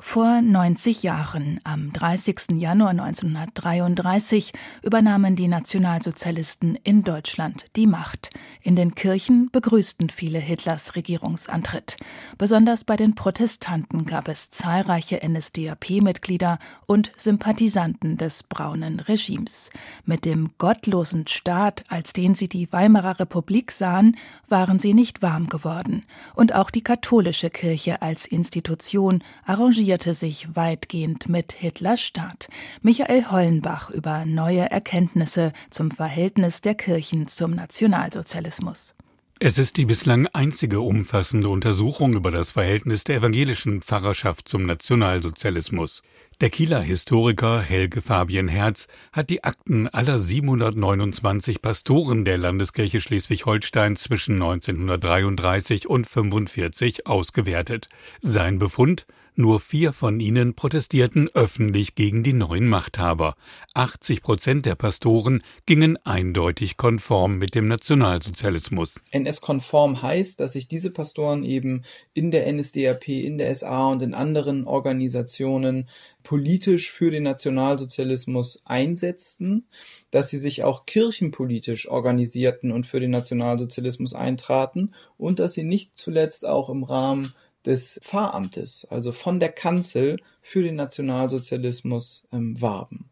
[0.00, 2.60] vor 90 Jahren, am 30.
[2.60, 4.52] Januar 1933,
[4.82, 8.30] übernahmen die Nationalsozialisten in Deutschland die Macht.
[8.60, 11.96] In den Kirchen begrüßten viele Hitlers Regierungsantritt.
[12.38, 19.70] Besonders bei den Protestanten gab es zahlreiche NSDAP-Mitglieder und Sympathisanten des braunen Regimes.
[20.04, 24.16] Mit dem gottlosen Staat, als den sie die Weimarer Republik sahen,
[24.48, 26.02] waren sie nicht warm geworden.
[26.34, 32.48] Und auch die katholische Kirche als Institution arrangierte arrangierte sich weitgehend mit Hitlers Staat.
[32.80, 38.94] Michael Hollenbach über neue Erkenntnisse zum Verhältnis der Kirchen zum Nationalsozialismus.
[39.40, 46.02] Es ist die bislang einzige umfassende Untersuchung über das Verhältnis der evangelischen Pfarrerschaft zum Nationalsozialismus.
[46.40, 53.96] Der Kieler Historiker Helge Fabian Herz hat die Akten aller 729 Pastoren der Landeskirche Schleswig-Holstein
[53.96, 57.90] zwischen 1933 und 1945 ausgewertet.
[58.22, 63.34] Sein Befund nur vier von ihnen protestierten öffentlich gegen die neuen Machthaber.
[63.74, 69.00] 80 Prozent der Pastoren gingen eindeutig konform mit dem Nationalsozialismus.
[69.10, 74.14] NS-konform heißt, dass sich diese Pastoren eben in der NSDAP, in der SA und in
[74.14, 75.88] anderen Organisationen
[76.22, 79.66] politisch für den Nationalsozialismus einsetzten,
[80.10, 85.92] dass sie sich auch kirchenpolitisch organisierten und für den Nationalsozialismus eintraten und dass sie nicht
[85.96, 87.32] zuletzt auch im Rahmen
[87.66, 93.10] des Pfarramtes, also von der Kanzel für den Nationalsozialismus ähm, warben.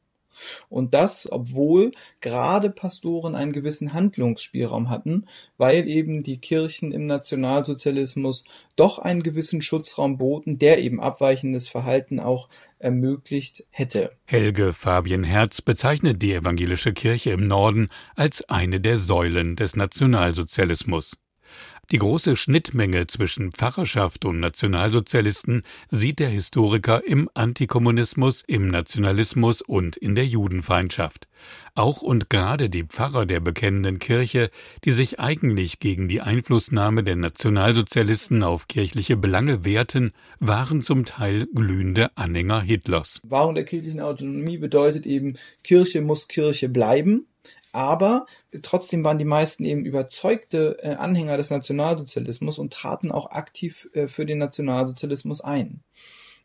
[0.68, 8.44] Und das, obwohl gerade Pastoren einen gewissen Handlungsspielraum hatten, weil eben die Kirchen im Nationalsozialismus
[8.76, 14.12] doch einen gewissen Schutzraum boten, der eben abweichendes Verhalten auch ermöglicht hätte.
[14.24, 21.16] Helge Fabian Herz bezeichnet die evangelische Kirche im Norden als eine der Säulen des Nationalsozialismus.
[21.92, 29.98] Die große Schnittmenge zwischen Pfarrerschaft und Nationalsozialisten sieht der Historiker im Antikommunismus, im Nationalismus und
[29.98, 31.28] in der Judenfeindschaft.
[31.74, 34.50] Auch und gerade die Pfarrer der bekennenden Kirche,
[34.86, 41.46] die sich eigentlich gegen die Einflussnahme der Nationalsozialisten auf kirchliche Belange wehrten, waren zum Teil
[41.54, 43.20] glühende Anhänger Hitlers.
[43.22, 47.26] Wahrung der kirchlichen Autonomie bedeutet eben, Kirche muss Kirche bleiben
[47.72, 48.26] aber
[48.62, 54.08] trotzdem waren die meisten eben überzeugte äh, Anhänger des Nationalsozialismus und traten auch aktiv äh,
[54.08, 55.80] für den Nationalsozialismus ein.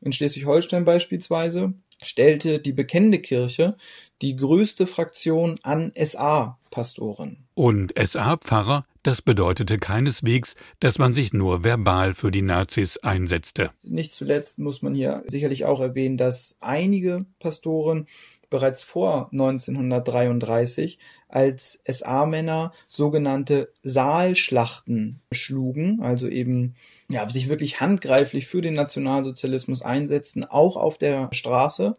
[0.02, 3.76] In Schleswig-Holstein beispielsweise stellte die bekennende Kirche
[4.22, 7.48] die größte Fraktion an SA-Pastoren.
[7.56, 13.72] Und SA-Pfarrer, das bedeutete keineswegs, dass man sich nur verbal für die Nazis einsetzte.
[13.84, 18.08] Nicht zuletzt muss man hier sicherlich auch erwähnen, dass einige Pastoren
[18.50, 21.00] bereits vor 1933
[21.30, 26.76] als SA-Männer sogenannte Saalschlachten schlugen, also eben
[27.10, 31.98] ja, sich wirklich handgreiflich für den Nationalsozialismus einsetzten, auch auf der Straße,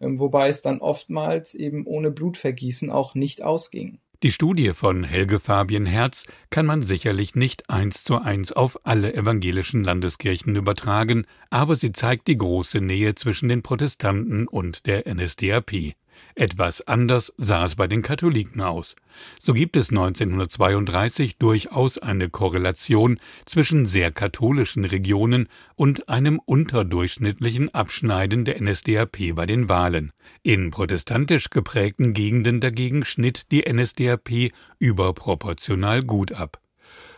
[0.00, 3.98] ähm, wobei es dann oftmals eben ohne Blutvergießen auch nicht ausging.
[4.24, 9.12] Die Studie von Helge Fabian Herz kann man sicherlich nicht eins zu eins auf alle
[9.12, 15.94] evangelischen Landeskirchen übertragen, aber sie zeigt die große Nähe zwischen den Protestanten und der NSDAP.
[16.34, 18.96] Etwas anders sah es bei den Katholiken aus.
[19.38, 28.44] So gibt es 1932 durchaus eine Korrelation zwischen sehr katholischen Regionen und einem unterdurchschnittlichen Abschneiden
[28.44, 30.12] der NSDAP bei den Wahlen.
[30.42, 36.60] In protestantisch geprägten Gegenden dagegen schnitt die NSDAP überproportional gut ab.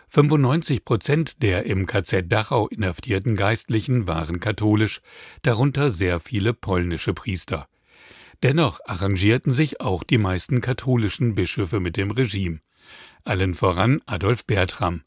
[0.09, 5.01] 95 Prozent der im KZ Dachau inhaftierten Geistlichen waren katholisch,
[5.43, 7.67] darunter sehr viele polnische Priester.
[8.43, 12.61] Dennoch arrangierten sich auch die meisten katholischen Bischöfe mit dem Regime.
[13.25, 15.03] Allen voran Adolf Bertram.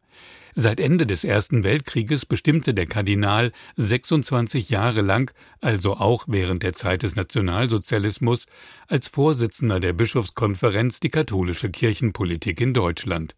[0.55, 5.31] Seit Ende des Ersten Weltkrieges bestimmte der Kardinal 26 Jahre lang,
[5.61, 8.45] also auch während der Zeit des Nationalsozialismus,
[8.87, 13.35] als Vorsitzender der Bischofskonferenz die katholische Kirchenpolitik in Deutschland.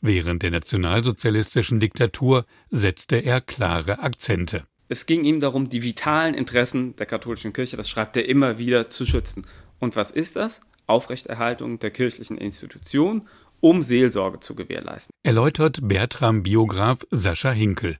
[0.00, 4.64] Während der nationalsozialistischen Diktatur setzte er klare Akzente.
[4.88, 8.88] Es ging ihm darum, die vitalen Interessen der katholischen Kirche, das schreibt er immer wieder,
[8.88, 9.46] zu schützen.
[9.78, 10.62] Und was ist das?
[10.86, 13.28] Aufrechterhaltung der kirchlichen Institution,
[13.60, 15.12] um Seelsorge zu gewährleisten.
[15.22, 17.98] Erläutert Bertram Biograf Sascha Hinkel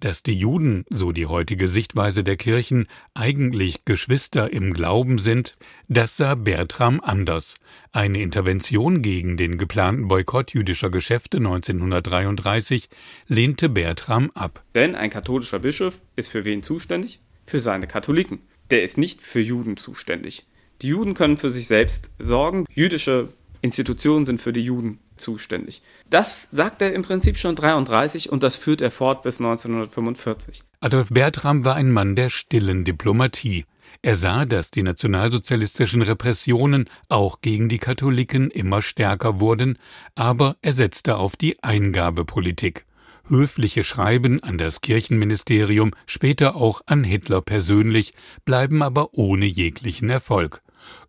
[0.00, 5.56] dass die Juden, so die heutige Sichtweise der Kirchen, eigentlich Geschwister im Glauben sind,
[5.88, 7.54] das sah Bertram anders.
[7.92, 12.88] Eine Intervention gegen den geplanten Boykott jüdischer Geschäfte 1933
[13.28, 14.62] lehnte Bertram ab.
[14.74, 17.20] Denn ein katholischer Bischof ist für wen zuständig?
[17.46, 18.40] Für seine Katholiken.
[18.70, 20.46] Der ist nicht für Juden zuständig.
[20.80, 22.66] Die Juden können für sich selbst sorgen.
[22.74, 23.28] Jüdische
[23.60, 25.80] Institutionen sind für die Juden zuständig.
[26.10, 30.62] Das sagt er im Prinzip schon 33 und das führt er fort bis 1945.
[30.80, 33.64] Adolf Bertram war ein Mann der stillen Diplomatie.
[34.04, 39.78] Er sah, dass die nationalsozialistischen Repressionen auch gegen die Katholiken immer stärker wurden,
[40.16, 42.84] aber er setzte auf die Eingabepolitik.
[43.28, 48.12] Höfliche Schreiben an das Kirchenministerium, später auch an Hitler persönlich,
[48.44, 50.62] bleiben aber ohne jeglichen Erfolg.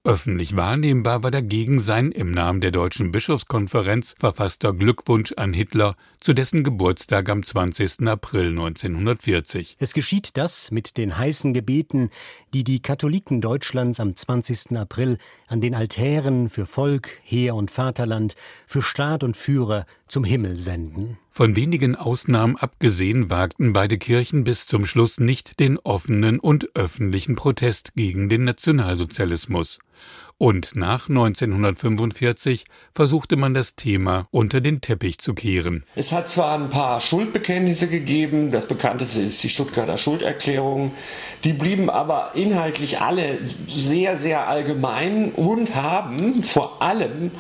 [0.06, 6.34] Öffentlich wahrnehmbar war dagegen sein im Namen der Deutschen Bischofskonferenz verfasster Glückwunsch an Hitler zu
[6.34, 8.06] dessen Geburtstag am 20.
[8.06, 9.78] April 1940.
[9.80, 12.10] Es geschieht das mit den heißen Gebeten,
[12.54, 14.76] die die Katholiken Deutschlands am 20.
[14.76, 18.36] April an den Altären für Volk, Heer und Vaterland,
[18.68, 21.18] für Staat und Führer zum Himmel senden.
[21.30, 27.36] Von wenigen Ausnahmen abgesehen wagten beide Kirchen bis zum Schluss nicht den offenen und öffentlichen
[27.36, 29.80] Protest gegen den Nationalsozialismus.
[30.44, 35.86] Und nach 1945 versuchte man das Thema unter den Teppich zu kehren.
[35.96, 40.92] Es hat zwar ein paar Schuldbekenntnisse gegeben, das bekannteste ist die Stuttgarter Schulderklärung,
[41.46, 43.38] die blieben aber inhaltlich alle
[43.70, 47.32] sehr, sehr allgemein und haben vor allem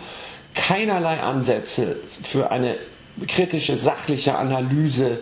[0.55, 2.77] keinerlei Ansätze für eine
[3.27, 5.19] kritische, sachliche Analyse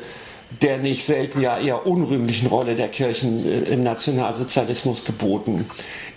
[0.62, 5.66] der nicht selten ja eher unrühmlichen Rolle der Kirchen äh, im Nationalsozialismus geboten.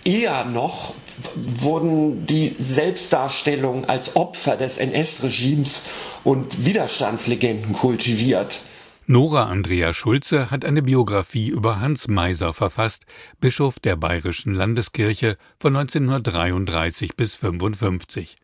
[0.03, 0.93] Eher noch
[1.35, 5.81] wurden die Selbstdarstellungen als Opfer des NS-Regimes
[6.23, 8.61] und Widerstandslegenden kultiviert.
[9.07, 13.05] Nora Andrea Schulze hat eine Biografie über Hans Meiser verfasst,
[13.39, 18.35] Bischof der Bayerischen Landeskirche von 1933 bis 55.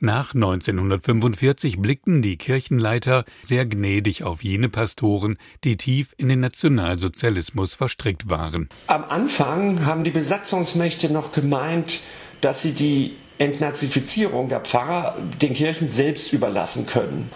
[0.00, 7.74] Nach 1945 blickten die Kirchenleiter sehr gnädig auf jene Pastoren, die tief in den Nationalsozialismus
[7.74, 8.68] verstrickt waren.
[8.86, 12.00] Am Anfang haben die Besatzungsmächte noch gemeint,
[12.40, 17.30] dass sie die Entnazifizierung der Pfarrer den Kirchen selbst überlassen können.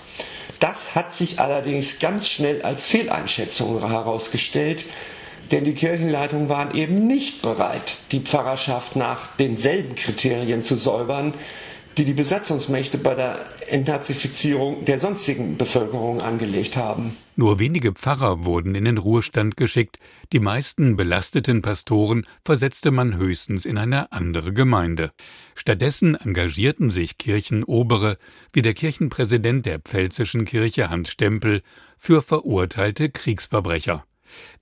[0.61, 4.85] Das hat sich allerdings ganz schnell als Fehleinschätzung herausgestellt,
[5.51, 11.35] denn die Kirchenleitungen waren eben nicht bereit, die Pfarrerschaft nach denselben Kriterien zu säubern,
[11.97, 17.17] die die Besatzungsmächte bei der Entnazifizierung der sonstigen Bevölkerung angelegt haben.
[17.37, 19.99] Nur wenige Pfarrer wurden in den Ruhestand geschickt,
[20.33, 25.13] die meisten belasteten Pastoren versetzte man höchstens in eine andere Gemeinde.
[25.55, 28.19] Stattdessen engagierten sich Kirchenobere,
[28.53, 31.63] wie der Kirchenpräsident der Pfälzischen Kirche Hans Stempel,
[31.97, 34.05] für verurteilte Kriegsverbrecher.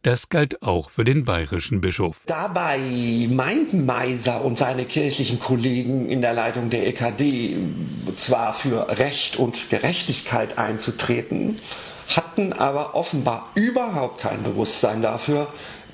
[0.03, 2.23] Das galt auch für den bayerischen Bischof.
[2.27, 2.79] Dabei
[3.31, 7.57] meinten Meiser und seine kirchlichen Kollegen in der Leitung der EKD
[8.17, 11.57] zwar für Recht und Gerechtigkeit einzutreten,
[12.09, 15.49] hatten aber offenbar überhaupt kein Bewusstsein dafür,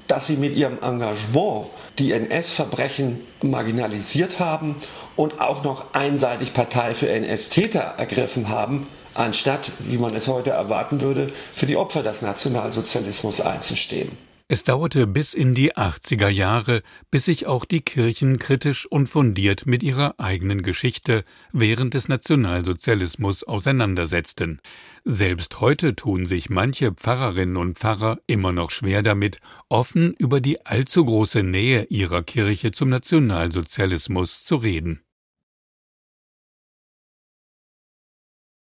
[0.06, 1.66] dass sie mit ihrem Engagement
[1.98, 4.76] die NS-Verbrechen marginalisiert haben
[5.16, 11.00] und auch noch einseitig Partei für NS-Täter ergriffen haben, anstatt, wie man es heute erwarten
[11.00, 14.16] würde, für die Opfer des Nationalsozialismus einzustehen.
[14.48, 19.66] Es dauerte bis in die 80er Jahre, bis sich auch die Kirchen kritisch und fundiert
[19.66, 24.60] mit ihrer eigenen Geschichte während des Nationalsozialismus auseinandersetzten.
[25.04, 30.64] Selbst heute tun sich manche Pfarrerinnen und Pfarrer immer noch schwer damit, offen über die
[30.64, 35.00] allzu große Nähe ihrer Kirche zum Nationalsozialismus zu reden.